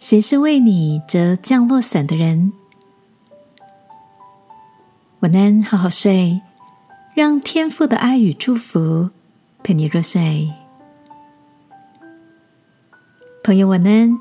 [0.00, 2.54] 谁是为你折降落伞的人？
[5.18, 6.40] 晚安，好好睡，
[7.12, 9.10] 让天父的爱与祝福
[9.62, 10.50] 陪你入睡。
[13.44, 14.18] 朋友，晚安。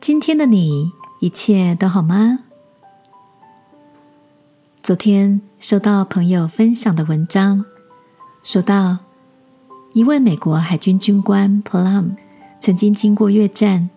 [0.00, 0.90] 今天的你
[1.20, 2.40] 一切都好吗？
[4.82, 7.64] 昨天收到朋友分享的文章，
[8.42, 8.98] 说到
[9.92, 12.16] 一位美国海军军官 Plum
[12.58, 13.88] 曾经经过越战。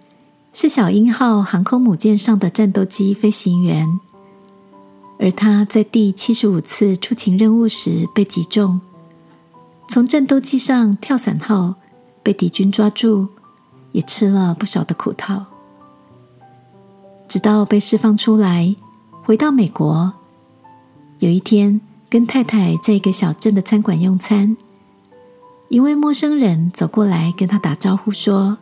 [0.56, 4.00] 是小鹰号航空母舰上的战斗机飞行员，
[5.18, 8.80] 而他在第七十五次出勤任务时被击中，
[9.90, 11.74] 从战斗机上跳伞后
[12.22, 13.30] 被敌军抓住，
[13.94, 15.44] 也吃了不少的苦头。
[17.28, 18.76] 直到被释放出来，
[19.24, 20.14] 回到美国，
[21.18, 21.82] 有一天
[22.12, 24.56] 跟太太在一个小镇的餐馆用餐，
[25.70, 28.60] 一位陌生人走过来跟他打招呼说。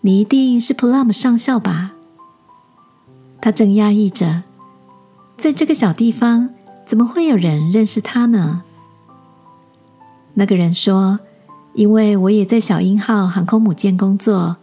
[0.00, 1.92] 你一定是 Plum 上校吧？
[3.40, 4.44] 他正压抑着，
[5.36, 6.50] 在这个小地方
[6.86, 8.62] 怎么会有人认识他呢？
[10.34, 11.18] 那个人说
[11.74, 14.56] ：“因为我也在小鹰号航空母舰工作，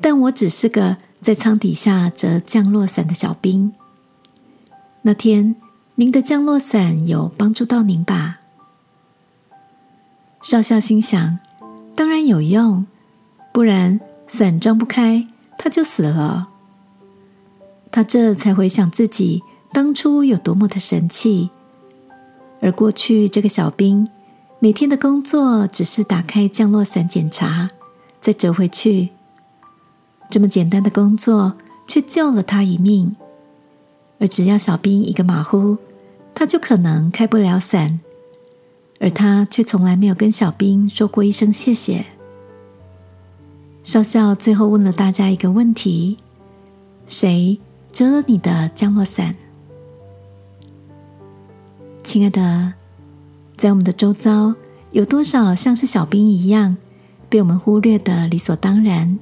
[0.00, 3.72] 但我只是个在舱底下折降落伞的小兵。
[5.02, 5.54] 那天
[5.94, 8.40] 您的降落伞有帮助到您吧？”
[10.42, 11.38] 少校心想
[11.94, 12.84] ：“当然有用，
[13.52, 15.26] 不然。”伞张不开，
[15.58, 16.48] 他就死了。
[17.90, 19.42] 他这才回想自己
[19.72, 21.50] 当初有多么的神气，
[22.60, 24.08] 而过去这个小兵
[24.60, 27.70] 每天的工作只是打开降落伞检查，
[28.20, 29.08] 再折回去。
[30.30, 31.54] 这么简单的工作
[31.88, 33.16] 却救了他一命。
[34.20, 35.76] 而只要小兵一个马虎，
[36.32, 37.98] 他就可能开不了伞，
[39.00, 42.06] 而他却从来没有跟小兵说过一声谢谢。
[43.82, 46.18] 少校最后问了大家一个问题：
[47.06, 47.58] 谁
[47.90, 49.34] 折了你的降落伞？
[52.04, 52.74] 亲爱的，
[53.56, 54.54] 在我们的周遭，
[54.92, 56.76] 有多少像是小兵一样
[57.30, 59.18] 被我们忽略的理所当然，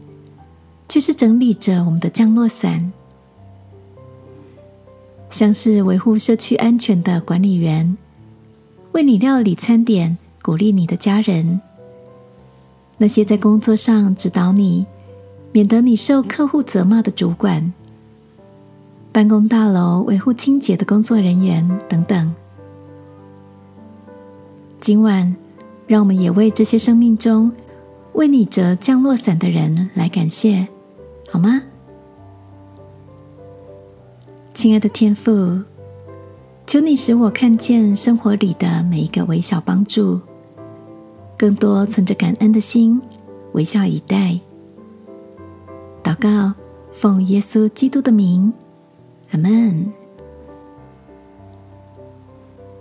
[0.89, 2.93] 却是整理着我们的降落伞？
[5.31, 7.97] 像是维护社区安全的管理员，
[8.93, 11.61] 为你料理餐点，鼓励你的家人。
[12.99, 14.85] 那些在工作上指导你，
[15.53, 17.73] 免得你受客户责骂的主管，
[19.13, 22.35] 办公大楼维护清洁的工作人员等等。
[24.81, 25.37] 今晚，
[25.87, 27.53] 让我们也为这些生命中
[28.15, 30.67] 为你折降落伞的人来感谢，
[31.31, 31.63] 好吗？
[34.55, 35.63] 亲爱的天父，
[36.67, 40.21] 求你使我看见生活里的每一个微小帮助。
[41.39, 43.01] 更多存着感恩的心，
[43.53, 44.39] 微笑以待。
[46.03, 46.53] 祷告，
[46.93, 48.53] 奉耶稣基督的名，
[49.31, 49.93] 阿门。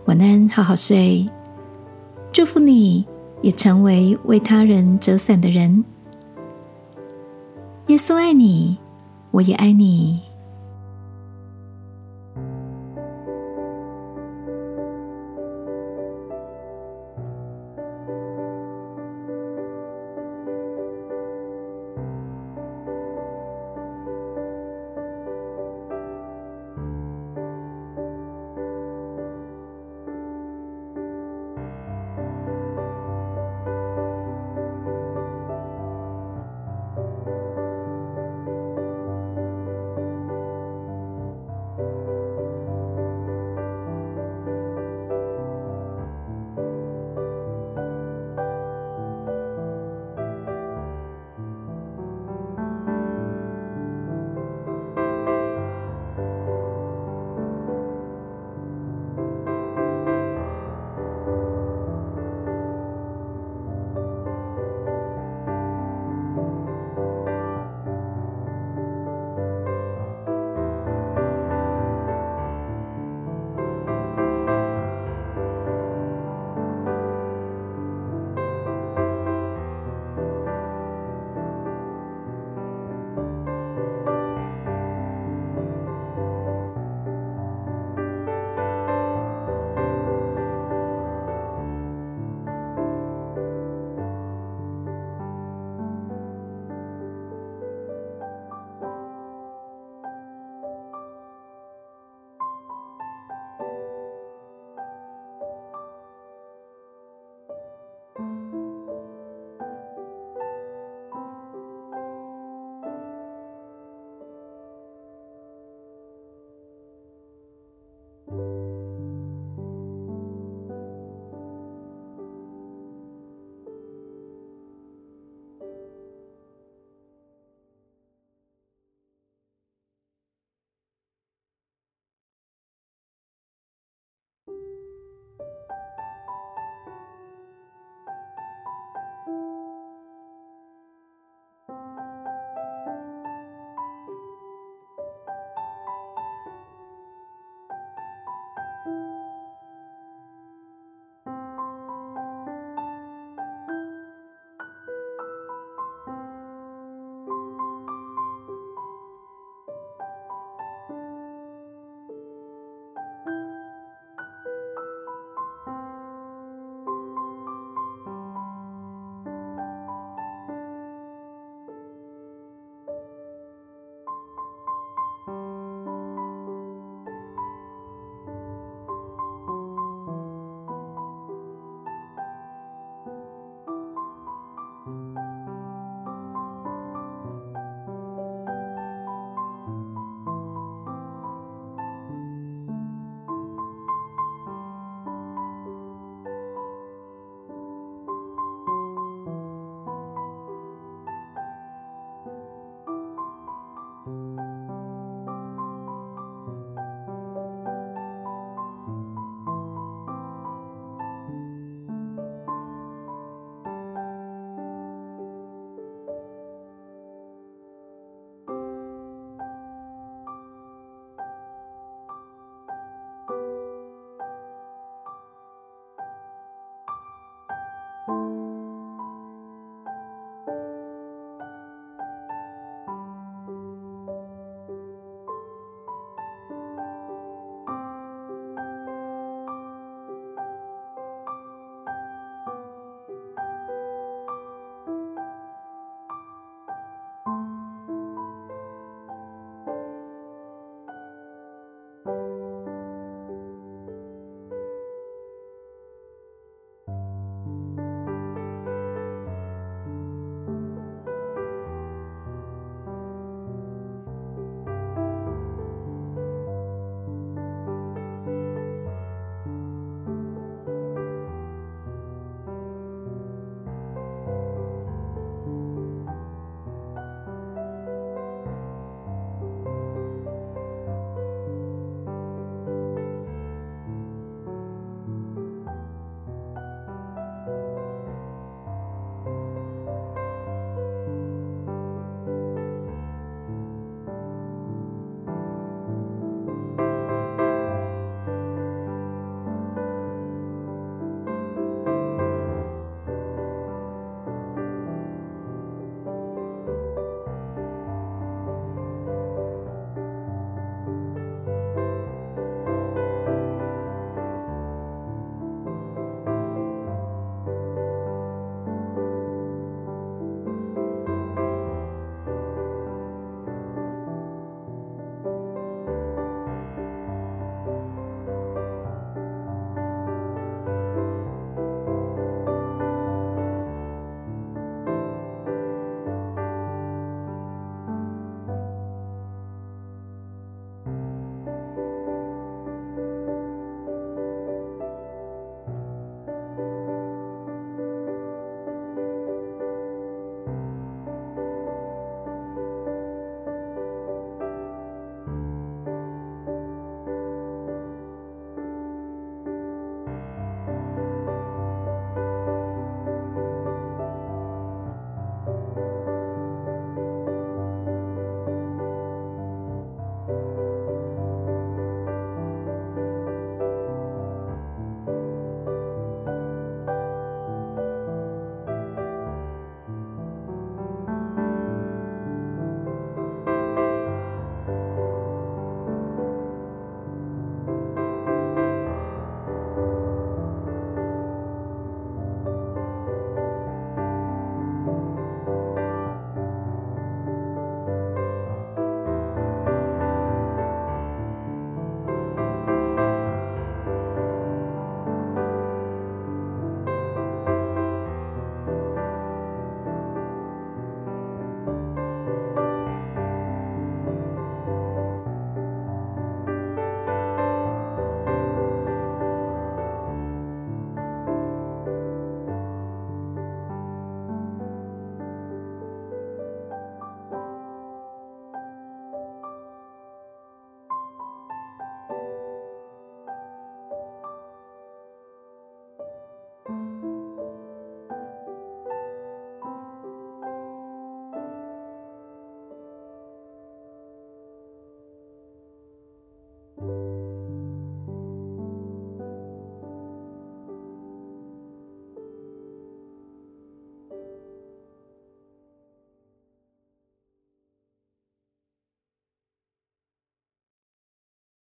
[0.05, 1.29] 晚安，好好睡。
[2.31, 3.05] 祝福你，
[3.43, 5.85] 也成为为他人折伞的人。
[7.87, 8.77] 耶稣爱你，
[9.31, 10.21] 我也爱你。